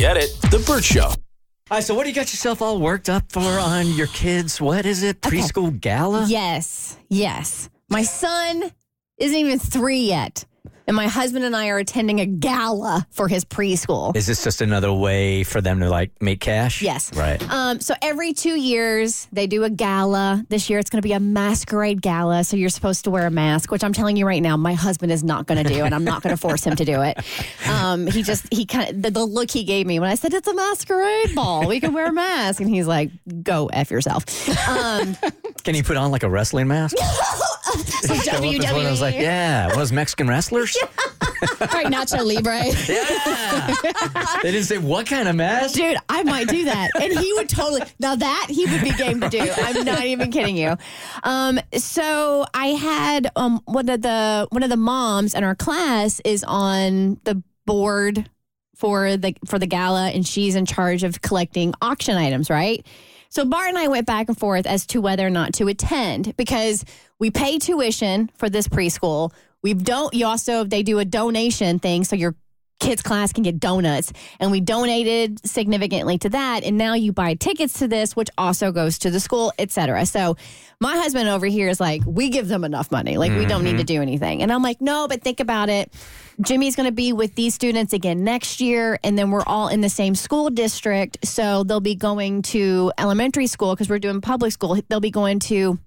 [0.00, 0.34] Get it?
[0.50, 1.08] The Bert Show.
[1.08, 1.16] All
[1.70, 4.58] right, so what do you got yourself all worked up for on your kids?
[4.58, 5.20] What is it?
[5.20, 6.24] Preschool gala?
[6.26, 7.68] Yes, yes.
[7.90, 8.72] My son
[9.18, 10.46] isn't even three yet.
[10.90, 14.16] And my husband and I are attending a gala for his preschool.
[14.16, 16.82] Is this just another way for them to like make cash?
[16.82, 17.14] Yes.
[17.14, 17.40] Right.
[17.48, 20.44] Um, so every two years they do a gala.
[20.48, 22.42] This year it's going to be a masquerade gala.
[22.42, 25.12] So you're supposed to wear a mask, which I'm telling you right now, my husband
[25.12, 27.18] is not going to do, and I'm not going to force him to do it.
[27.68, 30.34] Um, he just he kind of the, the look he gave me when I said
[30.34, 33.12] it's a masquerade ball, we can wear a mask, and he's like,
[33.44, 34.24] "Go f yourself."
[34.68, 35.16] Um,
[35.62, 36.96] Can he put on like a wrestling mask?
[38.02, 39.20] so Show up as one of those, like, WWE.
[39.22, 40.76] yeah, one of those Mexican wrestlers.
[41.60, 42.60] right, Nacho Libre.
[42.90, 43.74] Yeah.
[44.42, 45.74] they didn't say what kind of mask.
[45.74, 46.90] Dude, I might do that.
[47.00, 49.40] And he would totally now that he would be game to do.
[49.40, 50.76] I'm not even kidding you.
[51.22, 56.20] Um, so I had um one of the one of the moms in our class
[56.24, 58.28] is on the board
[58.76, 62.84] for the for the gala and she's in charge of collecting auction items, right?
[63.32, 66.36] So Bart and I went back and forth as to whether or not to attend
[66.36, 66.84] because
[67.20, 69.32] we pay tuition for this preschool.
[69.62, 72.34] We don't you also they do a donation thing so your
[72.80, 74.12] kids class can get donuts.
[74.40, 76.64] And we donated significantly to that.
[76.64, 80.36] And now you buy tickets to this which also goes to the school etc so
[80.80, 83.18] my husband over here is like we give them enough money.
[83.18, 83.84] Like we don't need to mm-hmm.
[83.84, 84.42] do anything.
[84.42, 85.92] And i'm like no but think about it.
[86.40, 88.98] Jimmy's going to be with these students again next year.
[89.04, 91.18] And then we're all in the same school district.
[91.22, 94.80] So they'll be going to elementary school because we're doing public school.
[94.88, 95.78] They'll be going to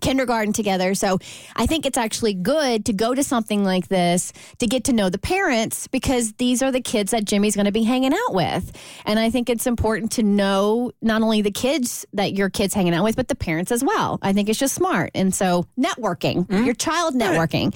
[0.00, 0.94] kindergarten together.
[0.94, 1.18] So
[1.56, 5.08] I think it's actually good to go to something like this to get to know
[5.08, 8.70] the parents because these are the kids that Jimmy's going to be hanging out with.
[9.06, 12.94] And I think it's important to know not only the kids that your kids hanging
[12.94, 14.18] out with, but the parents as well.
[14.22, 15.10] I think it's just smart.
[15.14, 16.64] And so networking, mm-hmm.
[16.64, 17.74] your child networking.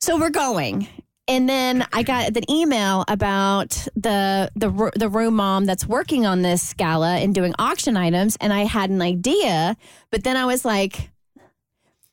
[0.00, 0.86] So we're going.
[1.28, 6.42] And then I got an email about the the the room mom that's working on
[6.42, 9.76] this gala and doing auction items, and I had an idea,
[10.10, 11.10] but then I was like,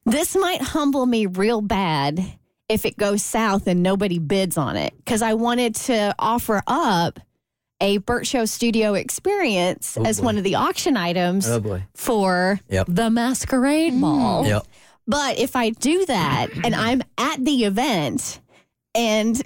[0.06, 2.24] this might humble me real bad
[2.70, 7.20] if it goes south and nobody bids on it, because I wanted to offer up
[7.80, 10.26] a Bert Show studio experience oh, as boy.
[10.26, 12.88] one of the auction items Oh for Yep.
[12.90, 14.44] the masquerade ball.
[14.44, 14.48] Mm.
[14.48, 14.68] Yep.
[15.06, 18.40] But if I do that and I'm at the event
[18.96, 19.42] and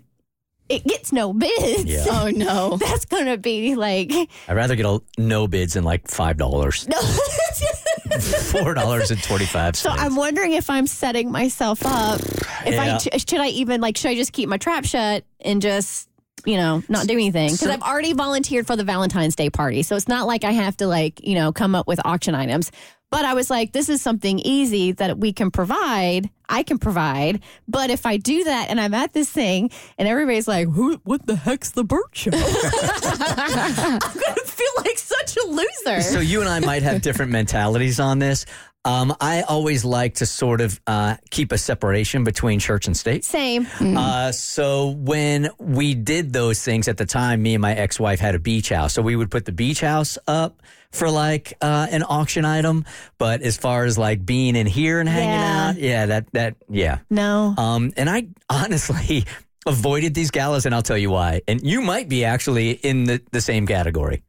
[0.70, 2.06] it gets no bids, Yeah.
[2.10, 2.78] Oh no.
[2.82, 4.12] that's going to be like,
[4.48, 7.00] I'd rather get a no bids than like five dollars, no.
[8.52, 9.90] four dollars and twenty five so.
[9.90, 12.20] I'm wondering if I'm setting myself up.
[12.66, 13.00] If Yeah.
[13.14, 16.10] I should I even like should I just keep my trap shut and just
[16.46, 19.84] you know not do anything because So- I've already volunteered for the Valentine's Day party,
[19.84, 22.72] so it's not like I have to like you know come up with auction items.
[23.10, 26.30] But I was like, this is something easy that we can provide.
[26.50, 27.42] I can provide.
[27.68, 31.26] But if I do that and I'm at this thing and everybody's like, Who, what
[31.26, 32.32] the heck's the bird Show?
[32.34, 36.02] I'm going to feel like such a loser.
[36.02, 38.46] So you and I might have different mentalities on this.
[38.88, 43.26] Um, I always like to sort of uh, keep a separation between church and state.
[43.26, 43.68] Same.
[43.82, 48.34] Uh, so when we did those things at the time, me and my ex-wife had
[48.34, 48.94] a beach house.
[48.94, 50.62] So we would put the beach house up
[50.92, 52.86] for like uh, an auction item.
[53.18, 55.68] But as far as like being in here and hanging Yeah.
[55.70, 57.00] out, yeah, that that yeah.
[57.10, 57.54] No.
[57.58, 59.26] Um, and I honestly
[59.66, 61.42] avoided these galas, and I'll tell you why.
[61.46, 64.24] And you might be actually in the, the same category.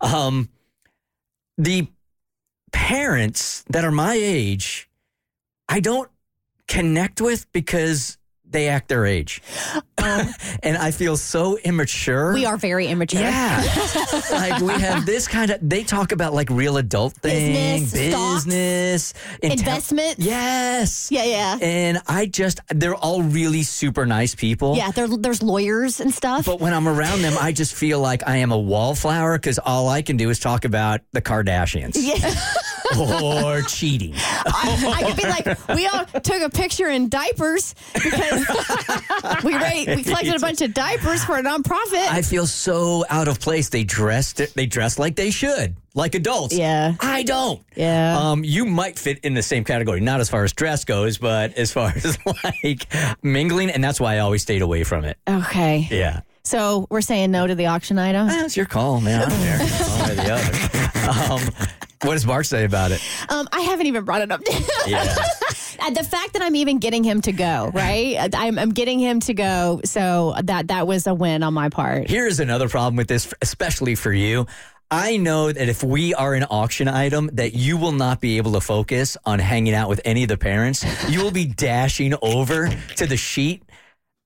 [0.00, 0.48] Um,
[1.58, 1.86] the
[2.72, 4.88] parents that are my age,
[5.68, 6.10] I don't
[6.66, 8.18] connect with because
[8.50, 9.42] they act their age.
[9.98, 10.28] Um,
[10.62, 12.34] and I feel so immature.
[12.34, 13.20] we are very immature.
[13.20, 13.62] Yeah.
[14.32, 19.14] like we have this kind of they talk about like real adult things, Business, business,
[19.42, 20.24] Investments.
[20.24, 21.08] Yes.
[21.10, 21.58] Yeah, yeah.
[21.60, 24.76] And I just they're all really super nice people.
[24.76, 26.46] Yeah, there, there's lawyers and stuff.
[26.46, 29.88] But when I'm around them, I just feel like I am a wallflower because all
[29.88, 32.34] I can do is talk about the Kardashians yeah,
[32.98, 34.14] or cheating.
[34.16, 38.46] I, I could be like, we all took a picture in diapers because
[39.44, 42.06] we ra- we collected a bunch of diapers for a nonprofit.
[42.10, 43.68] I feel so out of place.
[43.68, 46.54] They dressed they dress like they should, like adults.
[46.56, 46.94] Yeah.
[47.00, 47.62] I don't.
[47.76, 48.18] Yeah.
[48.18, 51.54] Um, you might fit in the same category, not as far as dress goes, but
[51.54, 52.18] as far as
[52.64, 52.86] like
[53.22, 55.16] mingling, and that's why I always stayed away from it.
[55.28, 56.20] okay, Yeah.
[56.44, 58.26] so we're saying no to the auction item.
[58.28, 59.22] That's your call, man.
[59.22, 59.58] I don't care.
[59.58, 61.32] One or the other.
[61.34, 61.68] Um,
[62.02, 63.02] what does Mark say about it?
[63.28, 64.40] Um, I haven't even brought it up.
[64.86, 65.14] Yeah.
[65.82, 68.16] Uh, the fact that I'm even getting him to go, right?
[68.16, 71.70] Uh, I'm, I'm getting him to go, so that that was a win on my
[71.70, 72.10] part.
[72.10, 74.46] Here's another problem with this, especially for you.
[74.90, 78.52] I know that if we are an auction item, that you will not be able
[78.52, 80.84] to focus on hanging out with any of the parents.
[81.08, 83.62] You will be dashing over to the sheet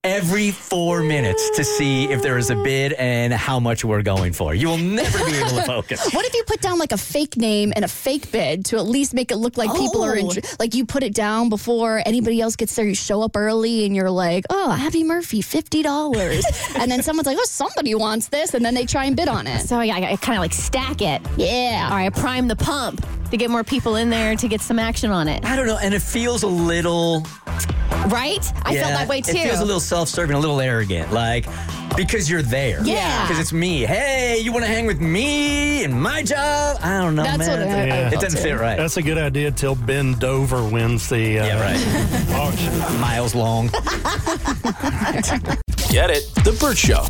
[0.04, 4.32] every four minutes to see if there is a bid and how much we're going
[4.32, 4.54] for.
[4.54, 6.12] You will never be able to focus.
[6.12, 8.86] What if you put down like a fake name and a fake bid to at
[8.86, 10.32] least make it look like people are in, Oh.
[10.60, 12.84] like you put it down before anybody else gets there.
[12.86, 16.44] You show up early and you're like, oh, Abby Murphy, fifty dollars,
[16.76, 19.46] and then someone's like, oh, somebody wants this, and then they try and bid on
[19.46, 19.60] it.
[19.66, 21.20] So I, I kind of like stack it.
[21.36, 21.88] Yeah.
[21.90, 25.10] All right, prime the pump to get more people in there to get some action
[25.10, 25.44] on it.
[25.44, 27.26] I don't know, and it feels a little.
[28.08, 28.44] Right?
[28.64, 29.36] I felt that way too.
[29.36, 31.46] It feels a little self-serving, a little arrogant, like
[31.96, 32.82] because you're there.
[32.84, 33.22] Yeah.
[33.22, 33.82] because it's me.
[33.82, 36.78] Hey, you want to hang with me and my job?
[36.82, 37.60] I don't know, That's man.
[37.60, 38.76] what I- it, I it doesn't fit right.
[38.76, 42.30] That's a good idea till Ben Dover wins the uh, yeah, right.
[42.34, 42.78] auction.
[43.00, 43.68] Miles long.
[45.90, 46.24] Get it?
[46.44, 47.06] The Bert Show.